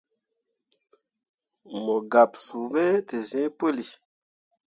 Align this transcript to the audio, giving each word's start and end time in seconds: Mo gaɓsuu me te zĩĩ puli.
Mo 1.83 1.95
gaɓsuu 2.11 2.65
me 2.71 2.83
te 3.07 3.17
zĩĩ 3.29 3.43
puli. 3.57 3.85